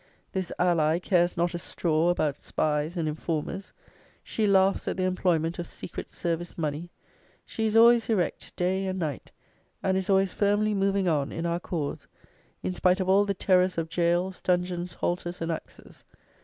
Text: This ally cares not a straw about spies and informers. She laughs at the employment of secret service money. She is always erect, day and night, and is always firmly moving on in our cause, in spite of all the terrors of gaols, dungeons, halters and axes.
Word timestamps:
This 0.31 0.51
ally 0.57 0.97
cares 0.97 1.37
not 1.37 1.53
a 1.53 1.59
straw 1.59 2.09
about 2.09 2.35
spies 2.35 2.97
and 2.97 3.07
informers. 3.07 3.71
She 4.23 4.47
laughs 4.47 4.87
at 4.87 4.97
the 4.97 5.03
employment 5.03 5.59
of 5.59 5.67
secret 5.67 6.09
service 6.09 6.57
money. 6.57 6.89
She 7.45 7.67
is 7.67 7.75
always 7.75 8.09
erect, 8.09 8.55
day 8.55 8.87
and 8.87 8.97
night, 8.97 9.31
and 9.83 9.95
is 9.95 10.09
always 10.09 10.33
firmly 10.33 10.73
moving 10.73 11.07
on 11.07 11.31
in 11.31 11.45
our 11.45 11.59
cause, 11.59 12.07
in 12.63 12.73
spite 12.73 12.99
of 12.99 13.09
all 13.09 13.25
the 13.25 13.35
terrors 13.35 13.77
of 13.77 13.91
gaols, 13.95 14.41
dungeons, 14.41 14.95
halters 14.95 15.39
and 15.39 15.51
axes. 15.51 16.03